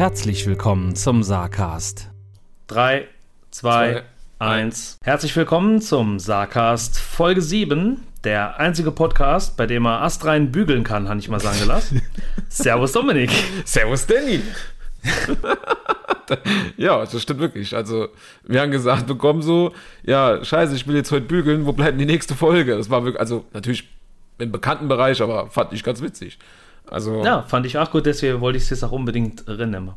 [0.00, 2.08] Herzlich willkommen zum Saarcast.
[2.68, 3.06] 3,
[3.50, 4.02] 2,
[4.38, 4.96] 1.
[5.04, 8.02] Herzlich willkommen zum Saarcast Folge 7.
[8.24, 12.00] Der einzige Podcast, bei dem man astrein bügeln kann, habe ich mal sagen gelassen.
[12.48, 13.30] Servus Dominik.
[13.66, 14.40] Servus Danny.
[16.78, 17.76] ja, das stimmt wirklich.
[17.76, 18.08] Also,
[18.44, 21.98] wir haben gesagt bekommen so, ja, scheiße, ich will jetzt heute bügeln, wo bleibt denn
[21.98, 22.74] die nächste Folge?
[22.74, 23.86] Das war wirklich, also natürlich
[24.38, 26.38] im bekannten Bereich, aber fand ich ganz witzig.
[26.90, 29.92] Also, Ja, fand ich auch gut, deswegen wollte ich es jetzt auch unbedingt reinnehmen.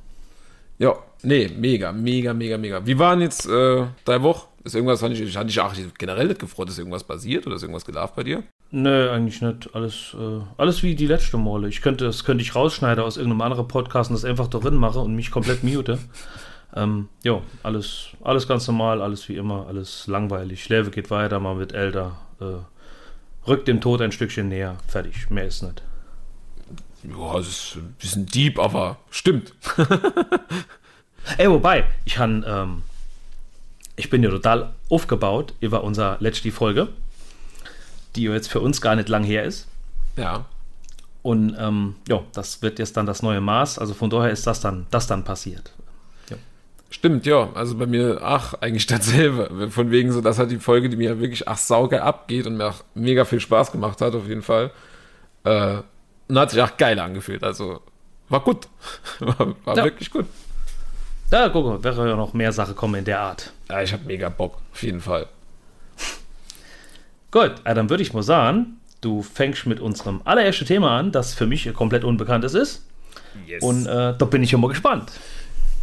[0.80, 2.86] ja, nee, mega, mega, mega, mega.
[2.86, 4.48] Wie waren jetzt äh, deine Woche?
[4.64, 7.84] Ist irgendwas, fand ich, ich auch generell nicht gefreut, ist irgendwas passiert oder ist irgendwas
[7.84, 8.44] gelaufen bei dir?
[8.72, 9.76] Nö, eigentlich nicht.
[9.76, 11.68] Alles, äh, alles wie die letzte Male.
[11.68, 15.00] Ich könnte, das könnte ich rausschneiden aus irgendeinem anderen Podcast und das einfach drin mache
[15.00, 16.00] und mich komplett mute.
[16.76, 20.70] ähm, jo, alles, alles ganz normal, alles wie immer, alles langweilig.
[20.70, 24.78] Leben geht weiter, man wird älter, äh, rückt dem Tod ein Stückchen näher.
[24.88, 25.84] Fertig, mehr ist nicht.
[27.04, 29.54] Ja, es ist ein bisschen deep, aber stimmt.
[31.38, 32.82] Ey, wobei, ich han, ähm,
[33.96, 36.90] ich bin ja total aufgebaut über unser letzte Folge,
[38.16, 39.68] die jetzt für uns gar nicht lang her ist.
[40.18, 40.46] Ja.
[41.22, 43.80] Und ähm, ja, das wird jetzt dann das neue Maß.
[43.80, 45.74] Also von daher ist das dann, das dann passiert.
[46.94, 47.50] Stimmt, ja.
[47.56, 49.72] Also bei mir, ach, eigentlich dasselbe.
[49.72, 52.68] Von wegen so, das hat die Folge, die mir wirklich, ach, saugeil abgeht und mir
[52.68, 54.70] auch mega viel Spaß gemacht hat, auf jeden Fall.
[55.44, 55.78] Äh,
[56.34, 57.44] und hat sich auch geil angefühlt.
[57.44, 57.82] Also,
[58.30, 58.68] war gut.
[59.20, 59.84] War, war Ja.
[59.84, 60.26] wirklich gut.
[61.30, 63.54] Da, guck mal, wäre ja noch mehr Sache kommen in der Art.
[63.70, 65.28] Ja, ich habe mega Bock, auf jeden Fall.
[67.32, 71.34] Gut, äh, dann würde ich mal sagen, du fängst mit unserem allerersten Thema an, das
[71.34, 72.86] für mich komplett unbekanntes ist.
[73.62, 75.12] Und äh, da bin ich ja mal gespannt.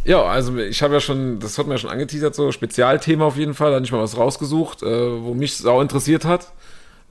[0.05, 3.35] Ja, also ich habe ja schon, das hat mir ja schon angeteasert, so Spezialthema auf
[3.37, 6.51] jeden Fall, da habe ich mal was rausgesucht, äh, wo mich sau interessiert hat.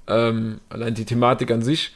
[0.06, 1.94] Ähm, allein die Thematik an sich.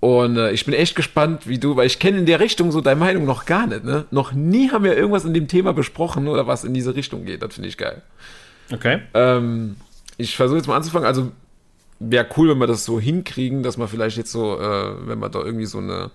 [0.00, 2.80] Und äh, ich bin echt gespannt, wie du, weil ich kenne in der Richtung so
[2.80, 4.04] deine Meinung noch gar nicht, ne?
[4.10, 7.42] Noch nie haben wir irgendwas in dem Thema besprochen oder was in diese Richtung geht.
[7.42, 8.02] Das finde ich geil.
[8.72, 9.00] Okay.
[9.14, 9.76] Ähm,
[10.18, 11.06] ich versuche jetzt mal anzufangen.
[11.06, 11.32] Also
[11.98, 15.32] wäre cool, wenn wir das so hinkriegen, dass man vielleicht jetzt so, äh, wenn man
[15.32, 16.10] da irgendwie so eine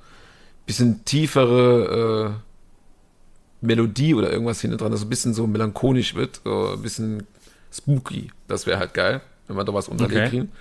[0.65, 6.41] bisschen tiefere äh, Melodie oder irgendwas hinten dran, das so ein bisschen so melancholisch wird,
[6.43, 7.27] so ein bisschen
[7.73, 8.31] spooky.
[8.47, 10.29] Das wäre halt geil, wenn wir da was unterlegt Okay.
[10.29, 10.51] kriegen.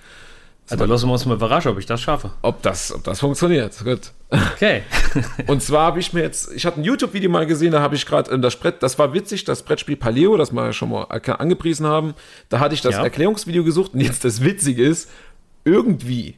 [0.71, 2.31] Also lassen wir uns mal überraschen, ob ich das schaffe.
[2.41, 3.77] Ob das, ob das funktioniert.
[3.83, 4.11] Gut.
[4.29, 4.83] Okay.
[5.47, 8.05] Und zwar habe ich mir jetzt, ich hatte ein YouTube-Video mal gesehen, da habe ich
[8.05, 12.13] gerade das Brett, das war witzig, das Brettspiel Paleo, das wir schon mal angepriesen haben.
[12.49, 13.03] Da hatte ich das Ja.
[13.03, 15.09] Erklärungsvideo gesucht und jetzt das Witzige ist,
[15.65, 16.35] irgendwie,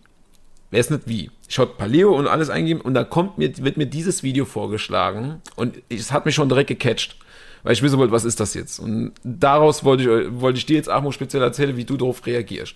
[0.72, 3.86] weiß nicht wie, ich habe Paleo und alles eingegeben und da kommt mir, wird mir
[3.86, 7.18] dieses Video vorgeschlagen und es hat mich schon direkt gecatcht.
[7.66, 8.80] Weil ich wissen wollte, was ist das jetzt?
[8.80, 12.26] Und daraus wollte ich, wollte ich dir jetzt auch mal speziell erzählen, wie du darauf
[12.26, 12.76] reagierst.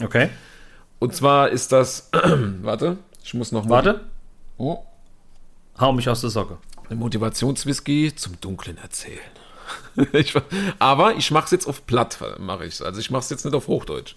[0.00, 0.28] Okay.
[0.98, 2.10] Und zwar ist das,
[2.62, 3.70] warte, ich muss noch mal.
[3.84, 4.00] Warte.
[4.58, 4.78] Oh.
[5.78, 6.58] Hau mich aus der Socke.
[6.88, 9.18] Ein Motivationswhisky zum Dunklen erzählen.
[10.12, 10.34] ich,
[10.78, 13.54] aber ich mache es jetzt auf Platt, mache ich Also ich mache es jetzt nicht
[13.54, 14.14] auf Hochdeutsch.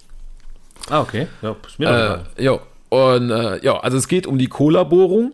[0.89, 1.27] Ah, okay.
[1.41, 5.33] Ja, ist mir Äh, ja, und äh, ja, also es geht um die Cola-Bohrung.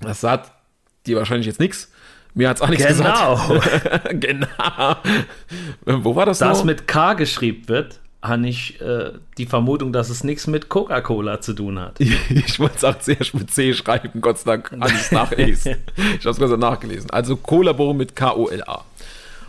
[0.00, 0.52] Das sagt
[1.06, 1.90] dir wahrscheinlich jetzt nichts.
[2.34, 3.36] Mir hat's auch nichts Genau.
[3.36, 4.10] gesagt.
[4.20, 4.96] genau.
[5.84, 6.64] Wo war das Das noch?
[6.64, 11.52] mit K geschrieben wird, habe ich äh, die Vermutung, dass es nichts mit Coca-Cola zu
[11.52, 12.00] tun hat.
[12.00, 15.76] ich wollte es auch zuerst mit C schreiben, Gott sei Dank alles nachlesen.
[16.18, 17.10] ich habe es nachgelesen.
[17.10, 18.84] Also Cola-Bohrung mit K-O-L-A.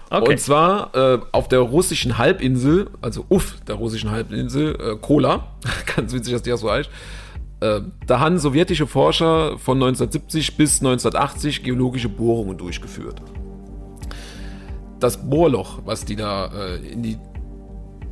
[0.10, 0.32] Okay.
[0.32, 5.48] Und zwar äh, auf der russischen Halbinsel, also uff, der russischen Halbinsel, äh, Kola,
[5.96, 6.90] ganz witzig, dass die das so heißt,
[7.60, 13.22] äh, da haben sowjetische Forscher von 1970 bis 1980 geologische Bohrungen durchgeführt.
[15.00, 17.18] Das Bohrloch, was die da äh, in die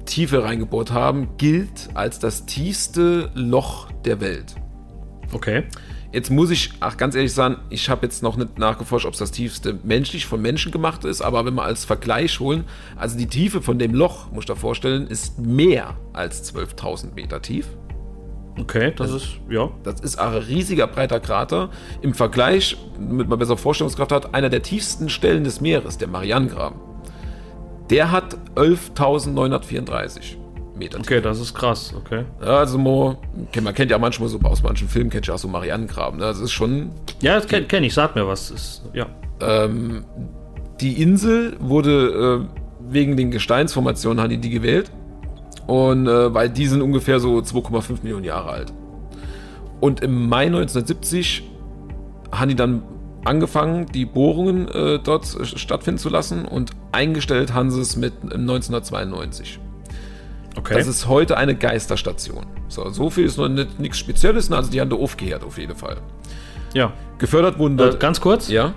[0.05, 4.55] Tiefe reingebohrt haben, gilt als das tiefste Loch der Welt.
[5.31, 5.63] okay.
[6.16, 9.19] Jetzt muss ich auch ganz ehrlich sagen, ich habe jetzt noch nicht nachgeforscht, ob es
[9.19, 12.63] das tiefste menschlich von Menschen gemacht ist, aber wenn wir als Vergleich holen,
[12.95, 17.41] also die Tiefe von dem Loch, muss ich da vorstellen, ist mehr als 12.000 Meter
[17.41, 17.68] tief.
[18.57, 19.69] Okay, das ist, ja.
[19.83, 21.69] Das ist ein riesiger breiter Krater.
[22.01, 26.80] Im Vergleich, damit man besser Vorstellungskraft hat, einer der tiefsten Stellen des Meeres, der Marianengraben.
[27.89, 30.37] Der hat 11.934
[30.75, 32.25] Meter Okay, das ist krass, okay.
[32.41, 33.17] Also Mo,
[33.61, 36.19] man kennt ja manchmal so aus manchen Filmen, kennt ja auch so Marianengraben.
[36.19, 36.25] Ne?
[36.25, 36.91] Das ist schon
[37.21, 38.51] Ja, das kenne kenn ich, sag mir was.
[38.51, 39.07] Ist, ja.
[39.39, 40.03] Ähm,
[40.81, 44.91] die Insel wurde äh, wegen den Gesteinsformationen hat die die gewählt.
[45.67, 48.73] Und äh, weil die sind ungefähr so 2,5 Millionen Jahre alt.
[49.79, 51.43] Und im Mai 1970
[52.31, 52.83] haben die dann
[53.25, 58.13] angefangen, die Bohrungen äh, dort äh, stattfinden zu lassen und eingestellt haben sie es mit
[58.24, 59.60] äh, 1992.
[60.57, 60.74] Okay.
[60.75, 62.45] Das ist heute eine Geisterstation.
[62.69, 65.75] So, so viel ist noch nicht, nichts Spezielles, also die haben da aufgehört auf jeden
[65.75, 65.98] Fall.
[66.74, 66.94] ja.
[67.18, 68.00] Gefördert wurden Äh, dort.
[68.01, 68.50] ganz kurz.
[68.50, 68.74] ja?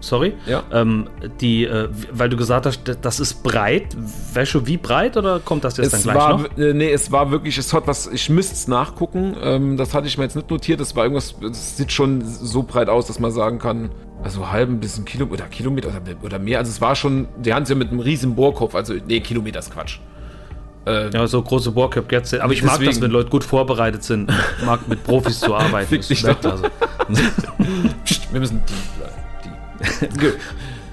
[0.00, 0.34] Sorry.
[0.46, 0.62] Ja.
[0.72, 1.08] Ähm,
[1.40, 3.96] die, äh, weil du gesagt hast, das ist breit.
[4.32, 6.58] Wäsche wie breit oder kommt das jetzt es dann gleich war, noch?
[6.58, 9.34] äh, Nee, es war wirklich, es hat was, ich müsste es nachgucken.
[9.42, 10.80] Ähm, das hatte ich mir jetzt nicht notiert.
[10.80, 13.90] Das war irgendwas, es sieht schon so breit aus, dass man sagen kann,
[14.22, 16.58] also halben bis ein Kilometer oder Kilometer oder, oder mehr.
[16.58, 19.58] Also es war schon, die haben es ja mit einem riesen Bohrkopf, also nee, Kilometer
[19.60, 19.98] ist Quatsch.
[20.86, 22.32] Äh, Ja, so große Bohrköpfe gibt's.
[22.34, 23.02] Aber ich mag das, Deswegen.
[23.02, 24.30] wenn Leute gut vorbereitet sind.
[24.60, 25.88] Ich mag mit Profis zu arbeiten.
[25.88, 26.44] Fick Das dich doch.
[26.44, 26.64] also.
[28.04, 29.12] pst, wir müssen Dieb bleiben.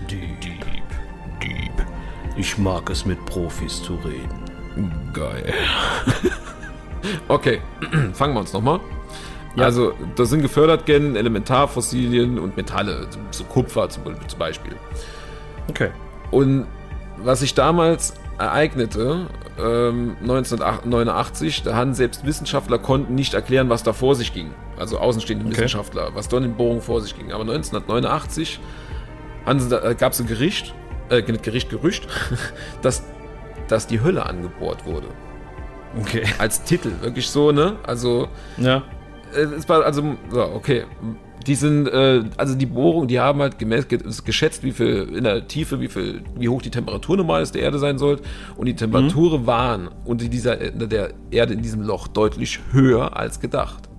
[0.10, 0.42] Dieb.
[1.42, 1.86] Dieb.
[2.36, 5.12] Ich mag es mit Profis zu reden.
[5.13, 5.54] Geil.
[7.28, 7.62] okay,
[8.13, 8.80] fangen wir uns nochmal.
[9.56, 14.75] Also, da sind gefördert gen Elementarfossilien und Metalle, so Kupfer zum zum Beispiel.
[15.69, 15.92] Okay.
[16.31, 16.66] Und
[17.18, 19.28] was sich damals ereignete,
[19.60, 24.50] ähm, 1989, da haben selbst Wissenschaftler konnten nicht erklären, was da vor sich ging.
[24.78, 25.56] Also außenstehende Okay.
[25.56, 27.31] Wissenschaftler, was dort in Bohrung vor sich ging.
[27.31, 28.60] Aber 1989
[29.98, 30.74] gab es ein Gericht,
[31.10, 32.08] äh, Gericht, Gerücht,
[32.81, 33.04] dass,
[33.68, 35.08] dass die Hölle angebohrt wurde.
[36.00, 36.24] Okay.
[36.40, 37.75] Als Titel, wirklich so, ne?
[37.84, 38.28] Also,
[38.58, 38.84] Ja.
[39.36, 40.86] äh, es war also, ja, okay.
[41.46, 43.86] Die sind, äh, also die Bohrung, die haben halt gemäß,
[44.24, 47.64] geschätzt, wie viel in der Tiefe, wie viel, wie hoch die Temperatur normal ist der
[47.64, 48.22] Erde sein soll.
[48.56, 53.42] Und die Temperaturen waren unter dieser, unter der Erde in diesem Loch deutlich höher als
[53.42, 53.90] gedacht.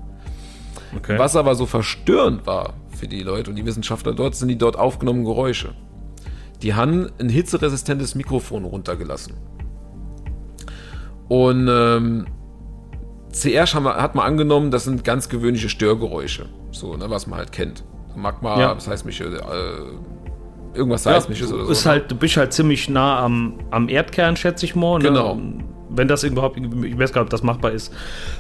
[0.97, 1.19] Okay.
[1.19, 4.79] Was aber so verstörend war für die Leute und die Wissenschaftler dort, sind die dort
[4.79, 5.75] aufgenommenen Geräusche.
[6.63, 9.35] Die haben ein hitzeresistentes Mikrofon runtergelassen.
[11.29, 12.27] Und ähm,
[13.43, 16.47] wir, hat man angenommen, das sind ganz gewöhnliche Störgeräusche.
[16.71, 17.85] So, ne, was man halt kennt.
[18.17, 18.75] Magma, Ja.
[18.75, 19.25] das heißt mich, äh,
[20.75, 21.73] irgendwas Ja, Seismisches oder so.
[21.73, 21.93] ist ne?
[21.93, 24.99] halt, du bist halt ziemlich nah am, am Erdkern, schätze ich mal.
[24.99, 25.09] Ne?
[25.09, 25.39] Genau.
[25.97, 27.93] Wenn das überhaupt, ich weiß gar nicht, ob das machbar ist,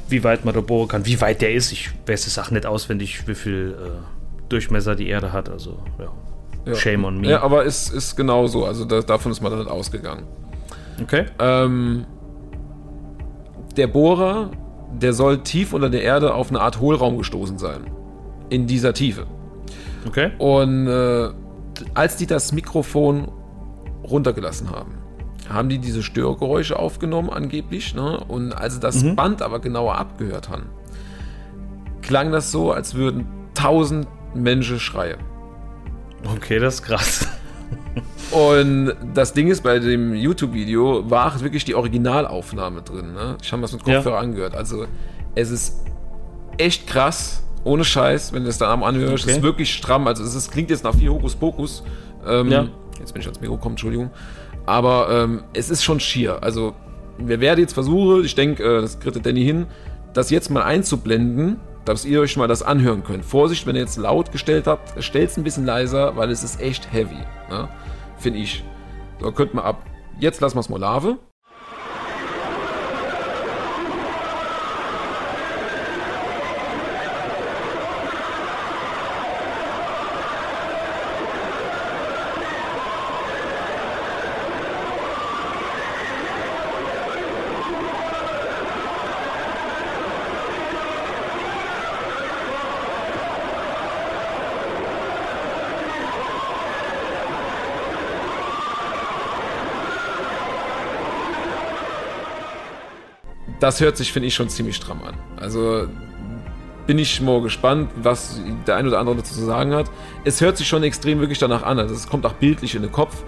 [0.08, 1.72] wie weit man da bohren kann, wie weit der ist.
[1.72, 5.48] Ich weiß es auch nicht auswendig, wie viel äh, Durchmesser die Erde hat.
[5.48, 6.10] Also, ja.
[6.66, 6.74] Ja.
[6.74, 7.28] Shame on me.
[7.28, 8.64] Ja, aber ist, ist genau so.
[8.64, 10.24] Also da, davon ist man dann ausgegangen.
[11.02, 11.26] Okay.
[11.38, 12.06] Ähm,
[13.76, 14.50] der Bohrer,
[14.92, 17.90] der soll tief unter der Erde auf eine Art Hohlraum gestoßen sein.
[18.48, 19.26] In dieser Tiefe.
[20.06, 20.30] Okay.
[20.38, 21.30] Und äh,
[21.94, 23.30] als die das Mikrofon
[24.04, 24.98] runtergelassen haben,
[25.48, 27.94] haben die diese Störgeräusche aufgenommen, angeblich.
[27.94, 28.18] Ne?
[28.28, 30.66] Und als sie das Band aber genauer abgehört haben,
[32.02, 35.18] klang das so, als würden tausend Menschen schreien.
[36.36, 37.28] Okay, das ist krass.
[38.30, 43.12] Und das Ding ist, bei dem YouTube-Video war wirklich die Originalaufnahme drin.
[43.12, 43.36] Ne?
[43.42, 43.96] Ich habe das mit Ja.
[43.96, 44.54] Kopfhörer angehört.
[44.56, 44.86] Also,
[45.34, 45.84] es ist
[46.56, 49.14] echt krass, ohne Scheiß, wenn du es dann am anhörst.
[49.14, 49.36] Es Okay.
[49.38, 50.06] ist wirklich stramm.
[50.08, 51.84] Also, es ist, klingt jetzt nach viel Hokuspokus.
[52.26, 52.66] Ähm, Ja.
[52.98, 54.10] Jetzt bin ich ans Mikro gekommen, Entschuldigung.
[54.66, 56.42] Aber ähm, es ist schon schier.
[56.42, 56.74] Also,
[57.18, 59.66] wir werden jetzt versuchen, ich denke, äh, das kriegt Danny hin,
[60.14, 63.24] das jetzt mal einzublenden, dass ihr euch mal das anhören könnt.
[63.24, 66.60] Vorsicht, wenn ihr jetzt laut gestellt habt, stellt es ein bisschen leiser, weil es ist
[66.60, 67.18] echt heavy.
[67.50, 67.68] Ne?
[68.16, 68.64] Finde ich.
[69.20, 69.84] So, könnt mal ab.
[70.18, 71.18] Jetzt lassen wir es mal Lave.
[103.64, 105.14] Das hört sich, finde ich, schon ziemlich stramm an.
[105.40, 105.86] Also
[106.86, 109.86] bin ich mal gespannt, was der ein oder andere dazu zu sagen hat.
[110.24, 111.78] Es hört sich schon extrem wirklich danach an.
[111.78, 113.22] Also es kommt auch bildlich in den Kopf.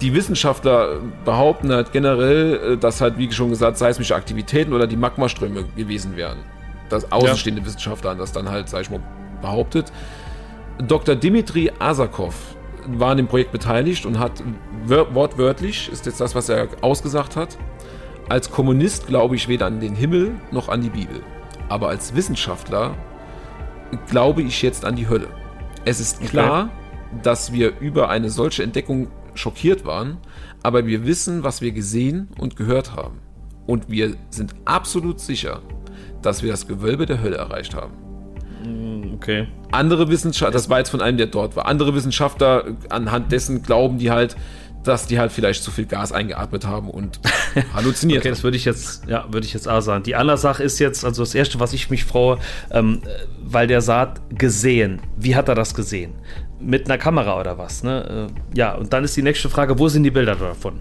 [0.00, 0.96] Die Wissenschaftler
[1.26, 6.16] behaupten halt generell, äh, dass halt, wie schon gesagt, seismische Aktivitäten oder die Magmaströme gewesen
[6.16, 6.38] wären.
[6.88, 9.02] Das außenstehende Wissenschaftler haben das dann halt, sag ich mal,
[9.42, 9.92] behauptet.
[10.78, 11.16] Dr.
[11.16, 12.34] Dimitri Asakov
[12.86, 14.42] war an dem Projekt beteiligt und hat
[14.86, 17.58] wör- wortwörtlich, ist jetzt das, was er ausgesagt hat,
[18.28, 21.22] als Kommunist glaube ich weder an den Himmel noch an die Bibel.
[21.68, 22.94] Aber als Wissenschaftler
[24.08, 25.28] glaube ich jetzt an die Hölle.
[25.84, 26.70] Es ist klar,
[27.22, 30.18] dass wir über eine solche Entdeckung schockiert waren,
[30.62, 33.20] aber wir wissen, was wir gesehen und gehört haben.
[33.66, 35.62] Und wir sind absolut sicher,
[36.22, 37.92] dass wir das Gewölbe der Hölle erreicht haben.
[39.14, 39.46] Okay.
[39.72, 43.98] Andere Wissenschaftler, das war jetzt von einem, der dort war, andere Wissenschaftler, anhand dessen glauben
[43.98, 44.36] die halt,
[44.84, 47.20] dass die halt vielleicht zu viel Gas eingeatmet haben und
[47.74, 50.04] halluziniert Okay, das würde ich jetzt, ja, würde ich jetzt auch sagen.
[50.04, 52.38] Die andere Sache ist jetzt, also das erste, was ich mich freue,
[52.70, 53.08] ähm, äh,
[53.42, 55.00] weil der sagt, gesehen.
[55.16, 56.14] Wie hat er das gesehen?
[56.60, 58.28] Mit einer Kamera oder was, ne?
[58.30, 60.80] Äh, ja, und dann ist die nächste Frage, wo sind die Bilder davon?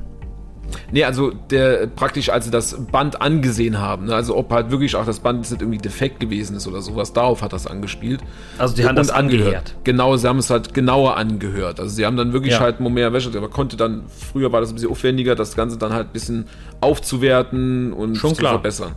[0.92, 4.16] Nee, also der praktisch, als sie das Band angesehen haben, ne?
[4.16, 7.14] also ob halt wirklich auch das Band jetzt nicht irgendwie defekt gewesen ist oder sowas,
[7.14, 8.22] darauf hat das angespielt.
[8.58, 9.76] Also die haben Und das angehört.
[9.84, 11.80] Genau, sie haben es halt genauer angehört.
[11.80, 12.60] Also sie haben dann wirklich Ja.
[12.60, 15.94] halt mehr Wäsche, aber konnte dann, früher war das ein bisschen aufwendiger, das Ganze dann
[15.94, 16.46] halt ein bisschen
[16.82, 18.54] aufzuwerten und Schon zu klar.
[18.54, 18.94] verbessern.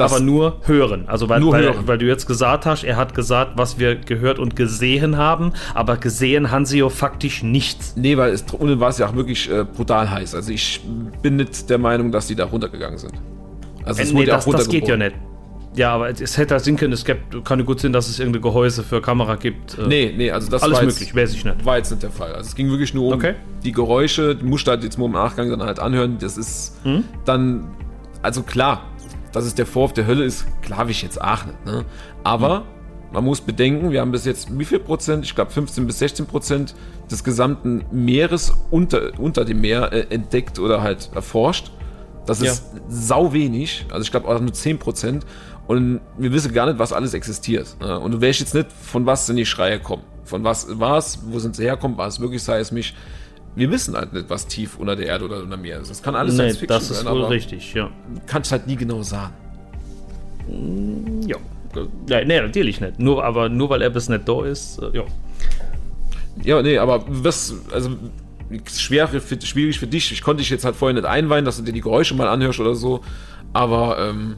[0.00, 1.04] Das, aber nur hören.
[1.08, 1.76] Also weil, Nur weil, hören.
[1.86, 5.96] weil du jetzt gesagt hast, er hat gesagt, was wir gehört und gesehen haben, aber
[5.96, 7.94] gesehen haben sie ja faktisch nichts.
[7.96, 10.34] Nee, weil es ohne war es ja auch wirklich äh, brutal heiß.
[10.34, 10.80] Also ich
[11.22, 13.12] bin nicht der Meinung, dass die da runtergegangen sind.
[13.84, 15.14] Also Äh, es nee, wurde ja das, das geht ja nicht.
[15.76, 18.18] Ja, aber es- hätte halt sein können, es gibt, kann ja gut sein, dass es
[18.18, 19.78] irgendeine Gehäuse für Kamera gibt.
[19.78, 21.64] Äh, Nee, nee, also das Alles war möglich, jetzt, weiß ich nicht.
[21.64, 22.32] war jetzt nicht der Fall.
[22.34, 23.34] Also es ging wirklich nur um Okay.
[23.64, 26.16] die Geräusche, die musst du halt jetzt mal im Nachgang dann halt anhören.
[26.20, 27.04] Das ist Hm?
[27.24, 27.68] dann,
[28.22, 28.82] also klar,
[29.32, 31.64] dass es der Vorwurf der Hölle ist, glaube ich jetzt auch nicht.
[31.66, 31.84] Ne?
[32.24, 32.64] Aber Hm.
[33.12, 36.26] man muss bedenken, wir haben bis jetzt wie viel Prozent, ich glaube 15 bis 16
[36.26, 36.74] Prozent
[37.10, 41.70] des gesamten Meeres unter, unter dem Meer äh, entdeckt oder halt erforscht.
[42.26, 45.24] Das ist sau wenig, also ich glaube auch nur 10 Prozent.
[45.66, 47.76] Und wir wissen gar nicht, was alles existiert.
[47.80, 47.98] ne?
[48.00, 50.02] Und du weißt jetzt nicht, von was sind die Schreie kommen.
[50.24, 52.94] Von was war es, wo sind sie herkommen, war es wirklich seismisch.
[53.58, 55.90] Wir wissen halt nicht, was tief unter der Erde oder unter dem Meer ist.
[55.90, 57.90] Das kann alles Nee, Science Fiction das ist sein, wohl richtig, ja.
[58.26, 59.34] kannst halt nie genau sagen.
[61.26, 61.36] Ja.
[62.08, 62.98] Ja, nee, natürlich nicht.
[62.98, 65.04] Nur, aber nur weil er bis nicht da ist, äh, ja.
[66.42, 67.90] Ja, nee, aber was, also
[68.72, 70.12] schwer, für, schwierig für dich.
[70.12, 72.60] Ich konnte dich jetzt halt vorher nicht einweihen, dass du dir die Geräusche mal anhörst
[72.60, 73.00] oder so.
[73.52, 74.36] Aber ähm,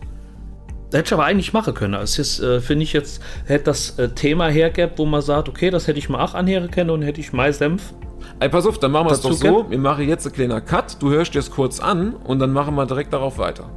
[0.93, 1.95] Hätte ich aber eigentlich machen können.
[1.95, 5.71] Es ist, äh, finde ich jetzt, hätte das äh, Thema hergehabt, wo man sagt, okay,
[5.71, 7.95] das hätte ich mal auch anhören können und hätte ich mein Senf.
[8.39, 9.67] Ey, pass auf, dann machen wir es doch so.
[9.69, 10.97] Wir machen jetzt einen kleinen Cut.
[11.01, 13.71] Du hörst dir es kurz an und dann machen wir direkt darauf weiter.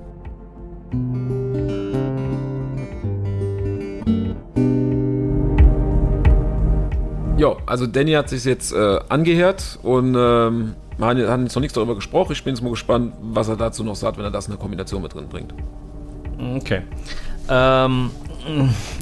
[7.37, 11.61] Ja, also Danny hat sich jetzt äh, angehört und ähm, wir haben haben jetzt noch
[11.61, 12.31] nichts darüber gesprochen.
[12.31, 14.59] Ich bin jetzt mal gespannt, was er dazu noch sagt, wenn er das in der
[14.59, 15.53] Kombination mit drin bringt.
[16.57, 16.83] Okay.
[17.49, 18.11] Ähm,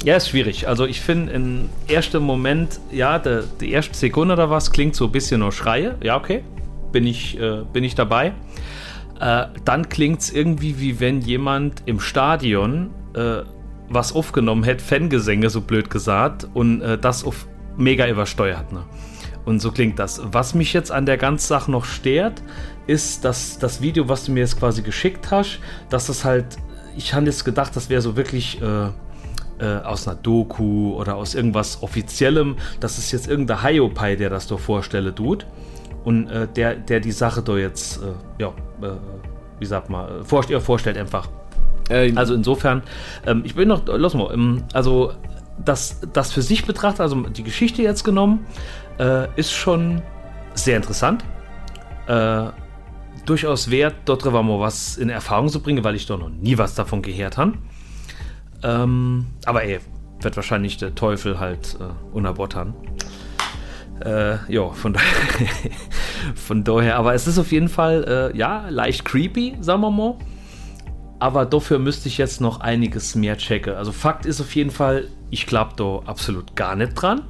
[0.04, 0.68] ja, ist schwierig.
[0.68, 5.06] Also ich finde im ersten Moment, ja, de, die erste Sekunde oder was klingt so
[5.06, 5.96] ein bisschen nur Schreie.
[6.02, 6.42] Ja, okay.
[6.92, 8.32] Bin ich, äh, bin ich dabei.
[9.20, 13.42] Äh, dann klingt es irgendwie wie wenn jemand im Stadion äh,
[13.88, 17.46] was aufgenommen hätte, Fangesänge, so blöd gesagt, und äh, das auf
[17.76, 18.72] mega übersteuert.
[18.72, 18.84] Ne?
[19.44, 20.20] Und so klingt das.
[20.24, 22.42] Was mich jetzt an der ganzen Sache noch stört,
[22.86, 26.56] ist, dass das Video, was du mir jetzt quasi geschickt hast, dass das halt,
[26.96, 28.88] ich habe jetzt gedacht, das wäre so wirklich äh,
[29.62, 32.56] äh, aus einer Doku oder aus irgendwas Offiziellem.
[32.80, 35.46] Das ist jetzt irgendein Hiopai, der das da vorstelle, tut.
[36.04, 38.96] Und äh, der, der die Sache da jetzt, äh, ja, äh,
[39.60, 41.28] wie sagt man, äh, vorst vorstellt einfach.
[41.88, 42.82] Äh, Also insofern,
[43.24, 45.12] ähm, ich bin noch, los mal, ähm, also
[45.64, 48.46] das, das für sich betrachtet, also die Geschichte jetzt genommen,
[49.36, 50.02] ist schon
[50.54, 51.24] sehr interessant.
[52.06, 52.50] Äh,
[53.24, 56.58] durchaus wert, dort drüber mal was in Erfahrung zu bringen, weil ich doch noch nie
[56.58, 57.54] was davon gehört habe.
[58.62, 59.80] Ähm, aber ey,
[60.20, 62.74] wird wahrscheinlich der Teufel halt äh, unerbottern.
[64.04, 65.70] Äh, ja, von, daher,
[66.34, 70.16] von daher, aber es ist auf jeden Fall, äh, ja, leicht creepy, sagen wir mal
[71.22, 73.74] aber dafür müsste ich jetzt noch einiges mehr checken.
[73.74, 77.22] Also Fakt ist auf jeden Fall, ich glaube da absolut gar nicht dran.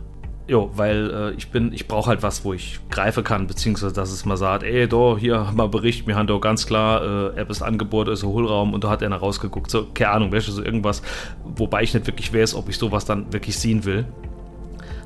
[0.48, 4.10] Jo, weil äh, ich bin, ich brauche halt was, wo ich greifen kann, beziehungsweise dass
[4.10, 7.48] es mal sagt, ey, da, hier, mal Bericht, mir haben da ganz klar, äh, App
[7.48, 9.70] ist Angebot, ist ein Hohlraum und da hat einer rausgeguckt.
[9.70, 11.02] So, keine Ahnung, welche, so irgendwas,
[11.44, 14.04] wobei ich nicht wirklich weiß, ob ich sowas dann wirklich sehen will.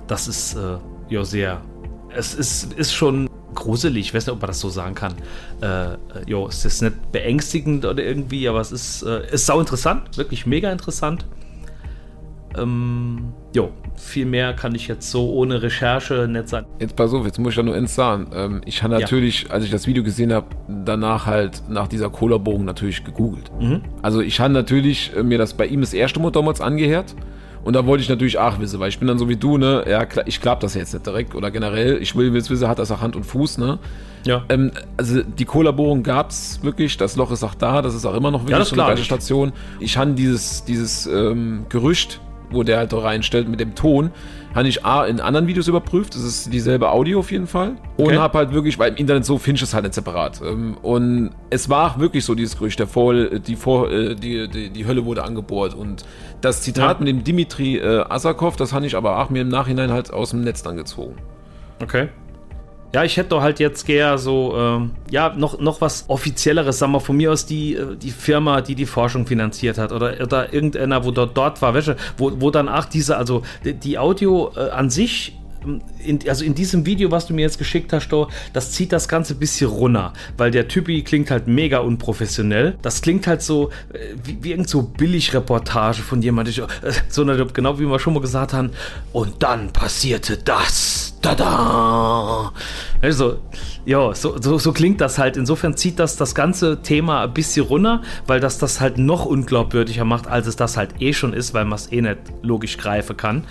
[0.07, 0.79] Das ist, äh,
[1.11, 1.61] ja, sehr,
[2.15, 5.15] es ist, ist schon gruselig, ich weiß nicht, ob man das so sagen kann.
[5.61, 9.61] Äh, äh, jo, es ist nicht beängstigend oder irgendwie, aber es ist, äh, ist sau
[9.61, 11.27] interessant, wirklich mega interessant.
[12.57, 16.67] Ähm, jo, viel mehr kann ich jetzt so ohne Recherche nicht sagen.
[16.79, 18.31] Jetzt pass auf, jetzt muss ich ja nur eins sagen.
[18.35, 20.47] Ähm, ich habe natürlich, als ich das Video gesehen habe,
[20.85, 23.51] danach halt nach dieser Cola-Bogen natürlich gegoogelt.
[23.61, 23.83] Mhm.
[24.03, 27.15] Also ich habe natürlich äh, mir das bei ihm das erste Mal damals angehört.
[27.65, 29.85] Und da wollte ich natürlich auch wissen, weil ich bin dann so wie du, ne?
[29.91, 32.01] Ja, ich glaub das jetzt nicht direkt oder generell.
[32.01, 33.81] Ich will jetzt wissen, hat das auch Hand und Fuß, ne?
[34.25, 34.45] Ja.
[34.49, 38.15] Ähm, also die Cola-Bohrung gab es wirklich, das Loch ist auch da, das ist auch
[38.15, 38.97] immer noch wirklich das so eine.
[38.99, 39.53] Station.
[39.81, 44.11] Ich habe dieses, dieses ähm, Gerücht, wo der halt reinstellt mit dem Ton,
[44.55, 47.73] habe ich A in anderen Videos überprüft, das ist dieselbe Audio auf jeden Fall.
[47.99, 48.17] Und Okay.
[48.17, 50.41] habe halt wirklich, weil im Internet so findest du es halt nicht separat.
[50.43, 54.71] Ähm, und es war wirklich so dieses Gerücht, der Vor, die, Vor, äh, die, die,
[54.71, 55.75] die Hölle wurde angebohrt.
[55.75, 56.05] Und
[56.41, 57.05] das Zitat Ja.
[57.05, 60.31] mit dem Dimitri äh, Asakov, das habe ich aber auch mir im Nachhinein halt aus
[60.31, 61.17] dem Netz dann gezogen.
[61.83, 62.09] Okay.
[62.97, 66.93] Ja, ich hätte doch halt jetzt gern so, ähm, ja, noch, noch was Offizielleres, sagen
[66.93, 70.55] wir von mir aus die, äh, die Firma, die die Forschung finanziert hat oder, oder
[70.55, 74.51] irgendeiner, wo dort, dort war, welche, wo, wo dann auch diese, also die, die Audio
[74.57, 75.37] äh, an sich
[76.05, 78.09] in, also in diesem Video, was du mir jetzt geschickt hast,
[78.53, 82.77] das zieht das Ganze ein bisschen runter, weil der Typi klingt halt mega unprofessionell.
[82.83, 87.79] Das klingt halt so äh, wie, wie irgend so Billigreportage von jemandem, äh, so genau
[87.79, 88.71] wie wir schon mal gesagt haben.
[89.13, 91.15] Und dann passierte das.
[91.23, 92.53] Tada!
[93.03, 93.39] Also,
[93.85, 95.37] ja, so, so, so klingt das halt.
[95.37, 100.05] Insofern zieht das das ganze Thema ein bisschen runter, weil das das halt noch unglaubwürdiger
[100.05, 103.17] macht, als es das halt eh schon ist, weil man es eh nicht logisch greifen
[103.17, 103.45] kann.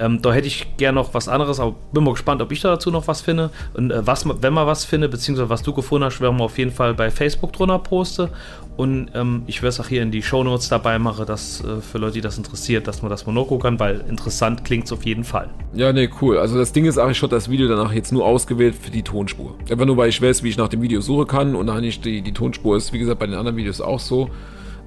[0.00, 2.70] Ähm, da hätte ich gerne noch was anderes, aber bin mal gespannt, ob ich da
[2.70, 3.50] dazu noch was finde.
[3.74, 6.58] Und äh, was, wenn man was finde, beziehungsweise was du gefunden hast, werden wir auf
[6.58, 8.28] jeden Fall bei Facebook drunter posten.
[8.76, 11.98] Und ähm, ich werde es auch hier in die Shownotes dabei machen, dass äh, für
[11.98, 15.04] Leute, die das interessiert, dass man das mal noch kann, weil interessant klingt es auf
[15.04, 15.48] jeden Fall.
[15.74, 16.38] Ja, nee, cool.
[16.38, 19.02] Also das Ding ist auch, ich habe das Video danach jetzt nur ausgewählt für die
[19.02, 19.54] Tonspur.
[19.70, 22.04] Einfach nur, weil ich weiß, wie ich nach dem Video suchen kann und dann nicht
[22.04, 24.28] die, die Tonspur ist, wie gesagt, bei den anderen Videos auch so.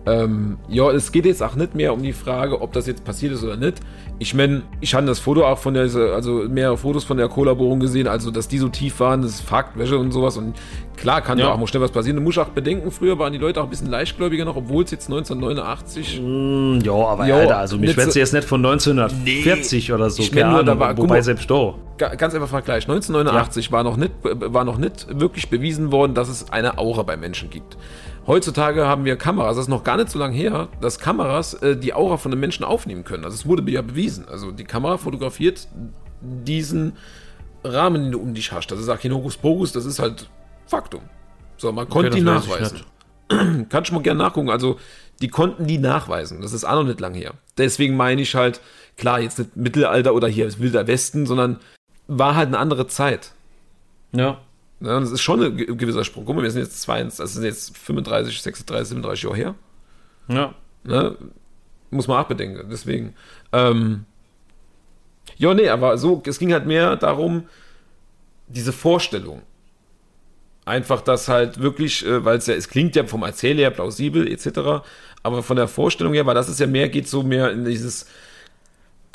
[0.05, 3.33] Ähm, ja, es geht jetzt auch nicht mehr um die Frage, ob das jetzt passiert
[3.33, 3.81] ist oder nicht.
[4.19, 7.79] Ich meine, ich habe das Foto auch von der, also mehrere Fotos von der Kollaborung
[7.79, 10.37] gesehen, also dass die so tief waren, das ist Fakt, Wäsche und sowas.
[10.37, 10.55] Und
[10.95, 11.45] klar kann ja.
[11.45, 12.17] da auch mal schnell was passieren.
[12.17, 14.91] Du musst auch bedenken, früher waren die Leute auch ein bisschen leichtgläubiger noch, obwohl es
[14.91, 16.21] jetzt 1989.
[16.21, 20.23] Mm, ja, aber jo, Alter, also mich schwätze jetzt nicht von 1940 nee, oder so.
[20.23, 21.75] Ich meine nur, da war, wobei mal, selbst da.
[21.97, 22.83] Ganz einfach Vergleich.
[22.83, 23.71] 1989 ja.
[23.71, 27.49] war, noch nicht, war noch nicht wirklich bewiesen worden, dass es eine Aura bei Menschen
[27.49, 27.77] gibt.
[28.27, 31.77] Heutzutage haben wir Kameras, das ist noch gar nicht so lange her, dass Kameras äh,
[31.77, 33.23] die Aura von einem Menschen aufnehmen können.
[33.23, 34.27] Also es wurde ja bewiesen.
[34.27, 35.67] Also die Kamera fotografiert
[36.21, 36.97] diesen
[37.63, 38.67] Rahmen, den du um dich hast.
[38.67, 40.29] Das ist auch kein Hokuspokus, das ist halt
[40.65, 41.01] Faktum.
[41.55, 42.81] So, man konnte okay, die nachweisen.
[43.69, 44.49] Kannst du mal gerne nachgucken.
[44.49, 44.77] Also,
[45.21, 46.41] die konnten die nachweisen.
[46.41, 47.33] Das ist auch noch nicht lang her.
[47.57, 48.61] Deswegen meine ich halt,
[48.97, 51.59] klar, jetzt nicht Mittelalter oder hier Wilder Westen, sondern
[52.07, 53.31] war halt eine andere Zeit.
[54.11, 54.39] Ja.
[54.79, 56.25] Ja, das ist schon ein gewisser Sprung.
[56.25, 59.55] Guck mal, wir sind jetzt 22, das sind jetzt 35, 36, 37 Jahre her.
[60.27, 60.53] Ja.
[60.83, 61.15] Ne?
[61.89, 62.67] Muss man auch bedenken.
[62.69, 63.15] Deswegen.
[63.51, 64.05] Ähm,
[65.37, 67.47] ja, nee, aber so, es ging halt mehr darum,
[68.47, 69.41] diese Vorstellung.
[70.65, 74.27] Einfach, dass halt wirklich, äh, weil es ja, es klingt ja vom Erzähler her plausibel,
[74.27, 74.83] etc.,
[75.23, 78.05] aber von der Vorstellung her, weil das ist ja mehr, geht so mehr in dieses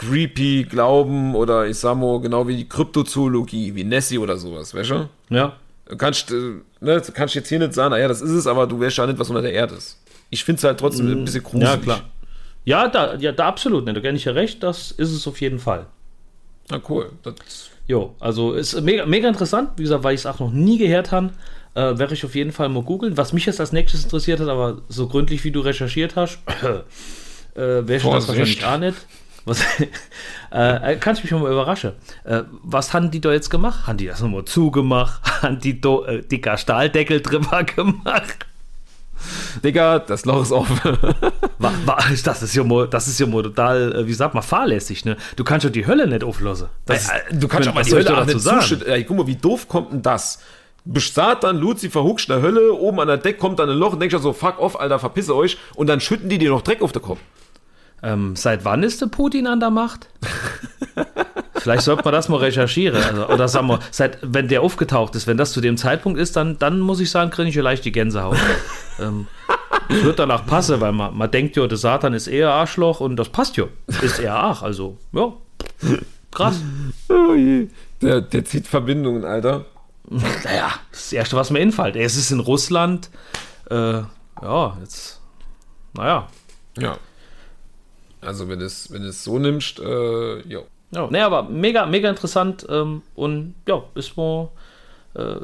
[0.03, 4.91] creepy Glauben oder ich sag mal, genau wie die Kryptozoologie, wie Nessie oder sowas, weißt
[4.91, 5.09] du?
[5.31, 5.57] Ja.
[5.87, 6.35] Du kannst, äh,
[6.81, 9.07] ne, du kannst jetzt hier nicht sagen, naja, das ist es, aber du weißt ja
[9.07, 9.99] nicht, was unter der Erde ist.
[10.31, 11.69] Ich finde es halt trotzdem ein bisschen gruselig.
[11.69, 12.01] Ja, klar.
[12.65, 15.41] Ja, da, ja, da absolut, ne, da kenne ich ja recht, das ist es auf
[15.41, 15.87] jeden Fall.
[16.71, 17.11] Na cool.
[17.23, 17.35] Das
[17.87, 21.11] jo, also ist mega, mega interessant, wie gesagt, weil ich es auch noch nie gehört
[21.11, 21.31] habe.
[21.75, 23.17] Äh, werde ich auf jeden Fall mal googeln.
[23.17, 27.59] Was mich jetzt als nächstes interessiert hat, aber so gründlich wie du recherchiert hast, äh,
[27.59, 28.97] wäre ich das wahrscheinlich auch nicht.
[29.45, 29.61] Was,
[30.51, 31.93] äh, kann ich mich mal überraschen.
[32.25, 33.87] Äh, was haben die da jetzt gemacht?
[33.87, 35.21] Haben die das nochmal zugemacht?
[35.43, 38.47] Haben die da äh, dicker Stahldeckel drüber gemacht?
[39.63, 40.79] Digga, das Loch ist offen.
[42.25, 45.17] das, ist ja mal, das ist ja mal total, äh, wie sagt man, fahrlässig, ne?
[45.37, 46.69] Du kannst ja die Hölle nicht auflassen.
[46.87, 48.89] Das, äh, du kannst aber die Hölle auch nicht zuschütten.
[48.89, 50.41] Ja, guck mal, wie doof kommt denn das?
[50.85, 54.17] Satan, Lucifer, huckst der Hölle, oben an der Deck kommt dann ein Loch und denkst
[54.19, 55.57] so, fuck off, Alter, verpisse euch.
[55.77, 57.21] Und dann schütten die dir noch Dreck auf den Kopf.
[58.03, 60.09] Ähm, seit wann ist der Putin an der Macht?
[61.55, 63.01] Vielleicht sollte man das mal recherchieren.
[63.01, 66.35] Also, oder sagen wir, seit, wenn der aufgetaucht ist, wenn das zu dem Zeitpunkt ist,
[66.35, 68.37] dann, dann muss ich sagen, kriege ich vielleicht die Gänsehaut.
[69.01, 69.29] ähm,
[69.89, 73.15] das wird danach passen, weil man, man denkt ja, der Satan ist eher Arschloch und
[73.15, 73.67] das passt ja.
[74.03, 75.33] Ist eher Ach, also, ja.
[76.33, 76.61] Krass.
[77.09, 77.69] Oh je.
[78.01, 79.67] Der, der zieht Verbindungen, Alter.
[80.09, 81.95] Naja, das Erste, was mir einfällt.
[81.95, 83.11] Es ist in Russland.
[83.71, 84.03] Äh,
[84.43, 85.21] ja, jetzt.
[85.95, 86.27] Naja.
[86.77, 86.97] Ja.
[88.23, 90.61] Also wenn es, wenn es so nimmst, äh, ja.
[90.95, 94.51] Ja, nee, aber mega, mega interessant ähm, und ja, ist wo
[95.15, 95.37] äh,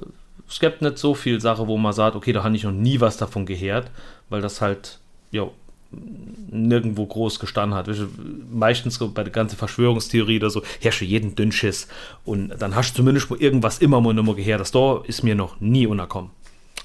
[0.49, 3.01] es gibt nicht so viel Sache, wo man sagt, okay, da habe ich noch nie
[3.01, 3.91] was davon gehört,
[4.31, 4.99] weil das halt,
[5.31, 5.49] ja,
[6.51, 7.89] nirgendwo groß gestanden hat.
[8.51, 11.89] Meistens bei der ganzen Verschwörungstheorie oder so herrsche jeden Dünnschiss
[12.25, 14.61] und dann hast du zumindest mal irgendwas immer mal nur gehört.
[14.61, 16.31] Das da ist mir noch nie unterkommen.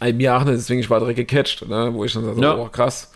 [0.02, 1.90] Mir auch nicht, deswegen ich war direkt gecatcht, ne?
[1.94, 2.58] wo ich dann so, ja.
[2.58, 3.13] oh krass.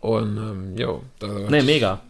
[0.00, 1.02] Und ähm, jo,
[1.48, 2.00] Nee, mega.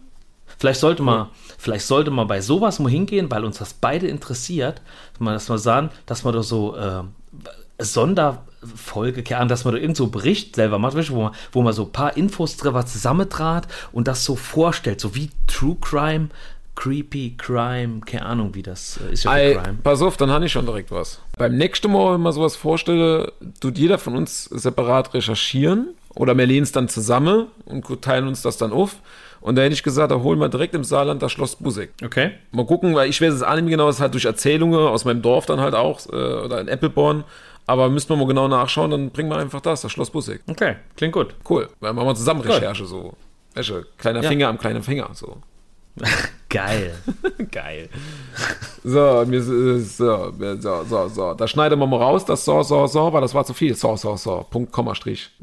[0.57, 1.29] Vielleicht sollte man, ja.
[1.57, 4.81] vielleicht sollte man bei sowas mal hingehen, weil uns das beide interessiert,
[5.19, 7.03] dass wir sagen, dass man da so äh,
[7.79, 11.91] Sonderfolge, dass man da irgend so Bericht selber macht, wo man, wo man so ein
[11.91, 16.29] paar Infos drüber zusammentrat und das so vorstellt, so wie True Crime,
[16.75, 19.77] Creepy Crime, keine Ahnung, wie das äh, ist ja Ei, Crime.
[19.83, 21.19] Pass auf, dann habe ich schon direkt was.
[21.37, 26.45] Beim nächsten Mal, wenn man sowas vorstelle, tut jeder von uns separat recherchieren oder wir
[26.45, 28.97] lehnen es dann zusammen und teilen uns das dann auf.
[29.39, 31.91] Und da hätte ich gesagt, da holen wir direkt im Saarland das Schloss Busek.
[32.03, 32.31] Okay.
[32.51, 35.05] Mal gucken, weil ich weiß es auch nicht genau, das ist halt durch Erzählungen aus
[35.05, 37.23] meinem Dorf dann halt auch, äh, oder in Appleborn.
[37.67, 40.41] Aber müssen wir mal genau nachschauen, dann bringen wir einfach das, das Schloss Busek.
[40.47, 41.35] Okay, klingt gut.
[41.47, 43.13] Cool, weil machen wir zusammen Recherche so.
[43.53, 44.29] Wäsche, kleiner ja.
[44.29, 45.37] Finger am kleinen Finger, so.
[46.49, 46.93] Geil.
[47.51, 47.89] Geil.
[48.83, 51.33] So, mir, so, so, so, so.
[51.33, 53.75] Da schneiden wir mal raus, das so, so, so, weil das war zu viel.
[53.75, 54.45] So, so, so.
[54.49, 55.29] Punkt, Komma, Strich.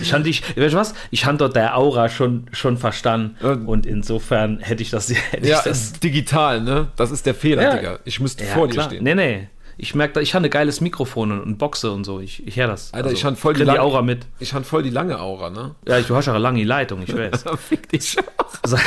[0.00, 0.94] Ich fand ich, weißt du was?
[1.10, 3.64] Ich habe dort der Aura schon, schon verstanden.
[3.66, 6.88] Und insofern hätte ich das, hätte Ja, ich das ist digital, ne?
[6.96, 7.76] Das ist der Fehler, Ja.
[7.76, 7.98] Digga.
[8.04, 8.86] Ich müsste Ja, vor dir klar.
[8.86, 9.02] stehen.
[9.02, 9.48] Nee, nee.
[9.76, 12.20] Ich merke, ich habe ein geiles Mikrofon und, und Boxe und so.
[12.20, 12.92] Ich, ich höre das.
[12.92, 14.26] Also, Alter, ich fand voll die die Aura mit.
[14.38, 15.74] Ich hatte voll die lange Aura, ne?
[15.86, 17.44] Ja, du hast ja eine lange Leitung, ich weiß.
[17.68, 18.16] Fick dich.
[18.64, 18.78] Se-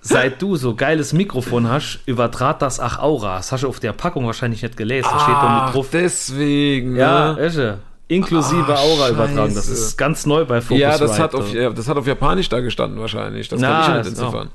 [0.00, 3.36] Seit du so geiles Mikrofon hast, übertrat das ach Aura.
[3.38, 5.08] Das hast du auf der Packung wahrscheinlich nicht gelesen.
[5.12, 5.88] Da steht da Ah, mit drauf.
[5.92, 7.40] deswegen, Ja, ne?
[7.40, 7.78] Esche.
[8.08, 9.54] Inklusive Ah, Aura übertragen.
[9.54, 9.72] Das scheiße.
[9.72, 10.80] ist ganz neu bei Focusrite.
[10.80, 11.56] Ja, das hat, auf, Also.
[11.56, 13.48] ja, das hat auf Japanisch da gestanden wahrscheinlich.
[13.48, 14.50] Das Na, kann ich nicht entziffern.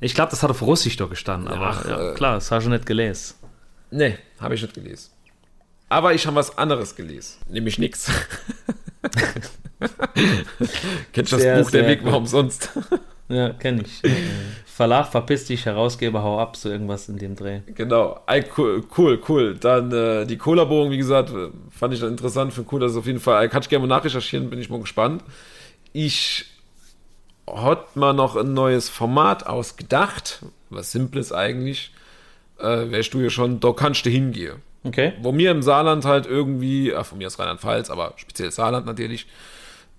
[0.00, 1.46] Ich glaube, das hat auf Russisch doch gestanden.
[1.48, 2.14] Aber Ach, ja, äh.
[2.14, 3.34] klar, das hast du nicht gelesen.
[3.92, 5.10] Nee, habe ich nicht gelesen.
[5.88, 7.36] Aber ich habe was anderes gelesen.
[7.48, 8.10] Nämlich nix.
[11.12, 12.70] Kennst du das Sehr, Buch Der Weg war umsonst?
[13.28, 14.02] Ja, kenne ich.
[14.02, 14.10] Äh,
[14.64, 17.60] Verlag, verpiss dich, Herausgeber, hau ab, so irgendwas in dem Dreh.
[17.66, 18.20] Genau,
[18.56, 19.56] cool, cool, cool.
[19.56, 22.96] Dann äh, die Kollaborung, wie gesagt, äh, fand ich dann interessant, finde cool, dass es
[22.98, 25.22] auf jeden Fall, kann ich gerne mal nachrecherchieren, bin ich mal gespannt.
[25.92, 26.46] Ich
[27.46, 31.92] hat mal noch ein neues Format ausgedacht, was Simples eigentlich.
[32.62, 34.56] Äh, wärst du ja schon, da kannst du hingehen.
[34.84, 35.12] Okay.
[35.20, 39.26] Wo mir im Saarland halt irgendwie, ah, von mir aus Rheinland-Pfalz, aber speziell Saarland natürlich,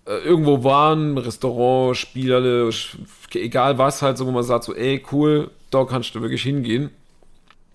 [0.05, 2.97] äh, irgendwo waren, Restaurant, Spiele, sch-
[3.35, 6.89] egal was halt, so wo man sagt, so, ey, cool, da kannst du wirklich hingehen.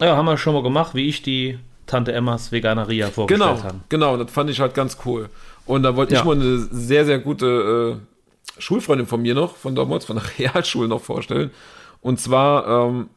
[0.00, 3.80] Ja, haben wir schon mal gemacht, wie ich die Tante Emmas Veganeria vorgestellt Genau, habe.
[3.88, 5.30] genau, das fand ich halt ganz cool.
[5.64, 6.20] Und da wollte Ja.
[6.20, 10.24] ich mal eine sehr, sehr gute äh, Schulfreundin von mir noch, von damals, von der
[10.38, 11.50] Realschule noch vorstellen.
[12.02, 13.08] Und zwar, ähm,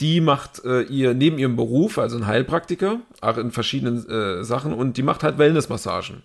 [0.00, 4.72] die macht äh, ihr neben ihrem Beruf, also ein Heilpraktiker, auch in verschiedenen äh, Sachen,
[4.72, 6.22] und die macht halt Wellnessmassagen.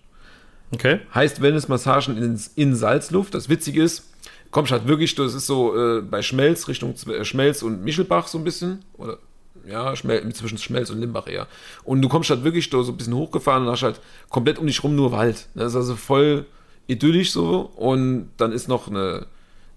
[0.72, 1.00] Okay.
[1.14, 3.34] Heißt Wellnessmassagen in, in Salzluft.
[3.34, 4.12] Das Witzige ist,
[4.50, 8.38] kommst halt wirklich, das ist so äh, bei Schmelz, Richtung äh, Schmelz und Michelbach so
[8.38, 8.84] ein bisschen.
[8.96, 9.18] Oder
[9.66, 11.46] ja, Schmel zwischen Schmelz und Limbach eher.
[11.84, 14.00] Und du kommst halt wirklich so ein bisschen hochgefahren und hast halt
[14.30, 15.48] komplett um dich rum nur Wald.
[15.54, 16.46] Das ist also voll
[16.86, 17.70] idyllisch so.
[17.76, 19.26] Und dann ist noch eine,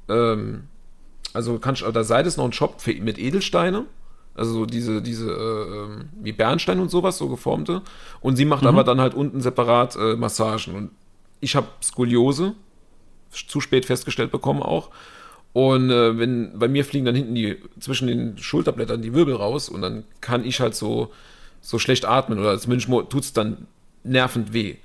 [0.08, 0.63] ähm,
[1.33, 3.85] also kannst der Seite ist noch ein Shop für, mit Edelsteine.
[4.33, 7.81] Also so diese, diese, äh, ähm, wie Bernstein und sowas, so geformte.
[8.21, 10.73] Und sie macht aber dann halt unten separat äh, Massagen.
[10.73, 10.91] Und
[11.41, 12.53] ich habe Skoliose,
[13.29, 14.89] zu spät festgestellt bekommen auch.
[15.53, 19.67] Und äh, wenn bei mir fliegen dann hinten die zwischen den Schulterblättern die Wirbel raus
[19.67, 21.11] und dann kann ich halt so,
[21.59, 23.67] so schlecht atmen oder zumindest tut es dann
[24.03, 24.77] nervend weh.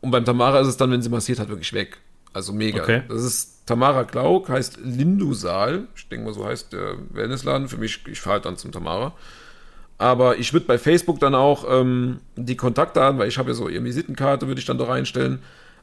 [0.00, 1.98] Und beim Tamara ist es dann, wenn sie massiert hat, wirklich weg.
[2.32, 2.82] Also mega.
[2.82, 3.02] Okay.
[3.08, 5.84] Das ist Tamara Glauk, heißt Lindusal.
[5.96, 7.68] Ich denke mal, so heißt der Wellnessladen.
[7.68, 9.12] Für mich, ich fahre halt dann zum Tamara.
[9.96, 13.54] Aber ich würde bei Facebook dann auch ähm, die Kontakte an, weil ich habe ja
[13.54, 15.38] so ihre Visitenkarte, würde ich dann da reinstellen.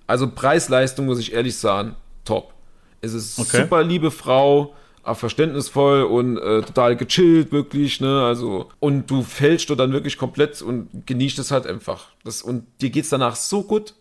[0.06, 2.54] Also Preis-Leistung, muss ich ehrlich sagen, top.
[3.00, 3.64] Es ist Okay.
[3.64, 8.24] super liebe Frau, verständnisvoll und äh, total gechillt, wirklich, ne?
[8.24, 12.10] Also, und du fällst du dann wirklich komplett und genießt es halt einfach.
[12.24, 13.96] Das, und dir geht's danach so gut.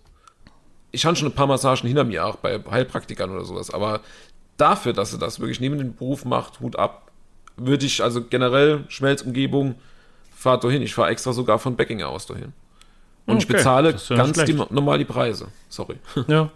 [0.93, 4.01] Ich habe schon ein paar Massagen hinter mir, auch bei Heilpraktikern oder sowas, aber
[4.57, 7.11] dafür, dass sie das wirklich neben dem Beruf macht, Hut ab,
[7.57, 9.77] würde ich also generell Schmelzumgebung,
[10.35, 10.83] fahrt dahin.
[10.83, 12.53] Ich fahre extra sogar von Beckinger aus dahin.
[13.27, 15.49] Und ich Okay, bezahle das ist ja ganz die, normal die Preise.
[15.69, 15.97] Sorry.
[16.27, 16.51] Ja.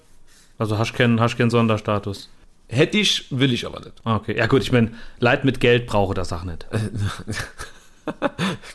[0.59, 2.31] Also hast keinen hast keinen Sonderstatus.
[2.69, 3.93] Hätte ich, will ich aber nicht.
[4.05, 4.37] Ah, Okay.
[4.39, 6.67] Ja gut, ich meine, Leid mit Geld brauche das auch nicht.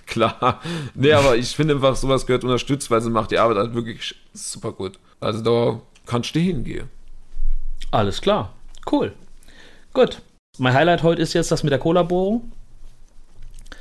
[0.05, 0.61] Klar.
[0.93, 4.15] Nee, aber ich finde einfach, sowas gehört unterstützt, weil sie macht die Arbeit halt wirklich
[4.33, 4.99] super gut.
[5.19, 6.89] Also da kannst du hingehen.
[7.91, 8.53] Alles klar.
[8.89, 9.13] Cool.
[9.93, 10.21] Gut.
[10.57, 12.51] Mein Highlight heute ist jetzt das mit der Cola-Bohrung.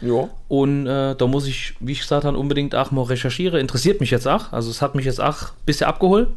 [0.00, 0.28] Ja.
[0.48, 3.60] Und äh, da muss ich, wie ich gesagt habe, unbedingt auch mal recherchieren.
[3.60, 4.52] Interessiert mich jetzt auch.
[4.52, 6.28] Also es hat mich jetzt auch ein bisschen abgeholt.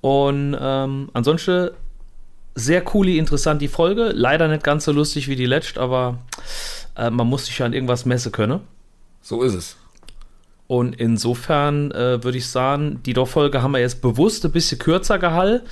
[0.00, 1.70] Und ähm, ansonsten
[2.54, 4.10] sehr cool, interessant die Folge.
[4.12, 6.18] Leider nicht ganz so lustig wie die letzte, aber
[6.96, 8.60] äh, man muss sich ja an irgendwas messen können.
[9.22, 9.76] So ist es.
[10.72, 15.18] Und insofern äh, würde ich sagen, die Doch-Folge haben wir jetzt bewusst ein bisschen kürzer
[15.18, 15.66] gehalten.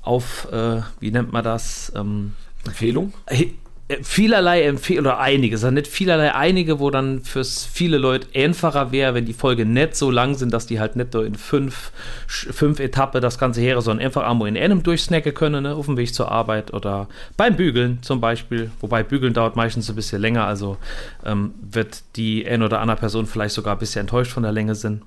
[0.00, 1.92] Auf, äh, wie nennt man das?
[1.94, 2.32] Ähm,
[2.64, 3.12] Empfehlung?
[3.88, 8.92] Äh, vielerlei Empfehlungen, oder einige, sondern nicht vielerlei einige, wo dann fürs viele Leute einfacher
[8.92, 11.90] wäre, wenn die Folge nicht so lang sind, dass die halt nicht so in fünf,
[12.26, 15.96] fünf Etappen das Ganze her, sondern einfach einmal in einem durchsnacken können, ne, auf dem
[15.96, 18.70] Weg zur Arbeit oder beim Bügeln zum Beispiel.
[18.80, 20.76] Wobei Bügeln dauert meistens ein bisschen länger, also
[21.24, 24.74] ähm, wird die ein oder andere Person vielleicht sogar ein bisschen enttäuscht von der Länge
[24.74, 25.02] sind.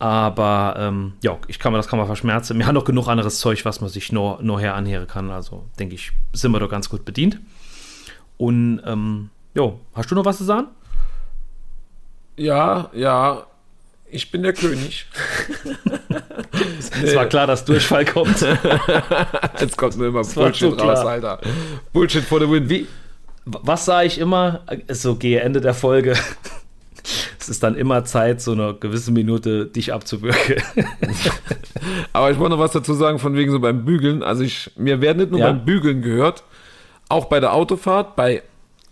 [0.00, 2.58] Aber ähm, ja, ich kann mir das kann man verschmerzen.
[2.58, 5.30] Wir haben noch genug anderes Zeug, was man sich nur, nur her anhören kann.
[5.30, 7.38] Also denke ich, sind wir doch ganz gut bedient.
[8.40, 10.68] Und ähm, jo, hast du noch was zu sagen?
[12.38, 13.44] Ja, ja.
[14.10, 15.06] Ich bin der König.
[17.02, 18.40] Es war klar, dass Durchfall kommt.
[19.60, 20.90] Jetzt kommt nur immer Bullshit so klar.
[20.96, 21.40] raus, Alter.
[21.92, 22.68] Bullshit for the win.
[22.68, 22.86] Wie?
[23.44, 24.60] Was sage ich immer?
[24.88, 26.14] So gehe Ende der Folge.
[27.38, 30.62] Es ist dann immer Zeit, so eine gewisse Minute dich abzuwürgen.
[32.12, 34.22] Aber ich wollte noch was dazu sagen, von wegen so beim Bügeln.
[34.22, 35.46] Also ich, mir werden nicht nur Ja.
[35.52, 36.42] beim Bügeln gehört,
[37.10, 38.42] auch bei der Autofahrt, bei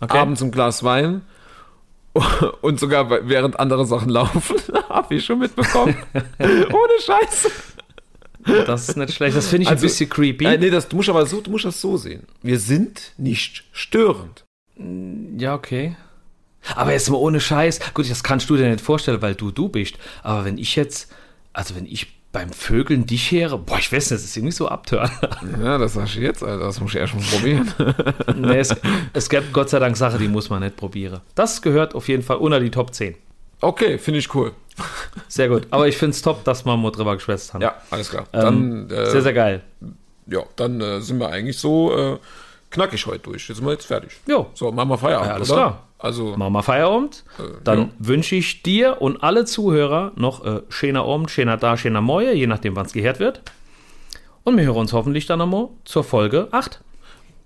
[0.01, 0.17] Okay.
[0.17, 1.23] abends ein Glas Wein
[2.61, 4.55] und sogar während andere Sachen laufen,
[4.89, 5.95] habe ich schon mitbekommen.
[6.39, 7.51] Ohne Scheiße.
[8.65, 9.35] Das ist nicht schlecht.
[9.35, 10.45] Das finde ich Also, ein bisschen creepy.
[10.45, 12.23] Äh, nee, das, du musst aber so, du musst das so sehen.
[12.41, 14.45] Wir sind nicht störend.
[15.37, 15.97] Ja, okay.
[16.75, 17.79] Aber jetzt mal ohne Scheiß.
[17.93, 19.95] Gut, das kannst du dir nicht vorstellen, weil du du bist.
[20.23, 21.11] Aber wenn ich jetzt,
[21.51, 24.67] also wenn ich beim Vögeln dich höre, boah, ich weiß nicht, das ist irgendwie so
[24.67, 25.09] abtören.
[25.63, 26.65] Ja, das sagst du jetzt, Alter.
[26.65, 27.73] Das muss ich erst mal probieren.
[28.35, 28.75] nee, es,
[29.13, 31.21] es gibt Gott sei Dank Sachen, die muss man nicht probieren.
[31.35, 33.15] Das gehört auf jeden Fall unter die Top 10.
[33.61, 34.51] Okay, finde ich cool.
[35.27, 35.67] Sehr gut.
[35.71, 37.61] Aber ich finde es top, dass wir mal drüber geschwätzt haben.
[37.61, 38.25] Ja, alles klar.
[38.31, 39.61] Ähm, Dann, äh, sehr, sehr geil.
[40.27, 42.17] ja, dann äh, sind wir eigentlich so äh,
[42.71, 43.47] knackig heute durch.
[43.47, 44.11] Jetzt sind wir jetzt fertig.
[44.27, 44.47] Jo.
[44.53, 45.59] So, machen wir Feierabend, Ja, alles oder?
[45.59, 45.83] klar.
[46.01, 47.25] Also, Machen wir Feierabend.
[47.65, 47.89] Dann ja.
[47.99, 52.47] wünsche ich dir und alle Zuhörer noch äh, schöner Abend, schöner da, schöner Moje, je
[52.47, 53.41] nachdem, wann es gehört wird.
[54.45, 56.79] Und wir hören uns hoffentlich dann nochmal zur Folge 8.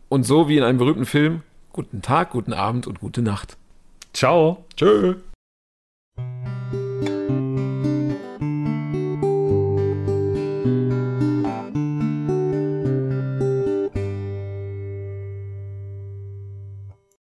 [0.09, 3.57] und so wie in einem berühmten Film, guten Tag, guten Abend und gute Nacht.
[4.13, 4.65] Ciao.
[4.77, 5.15] Tschö.